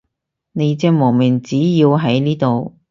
[0.53, 2.73] 你隻無名指要喺呢度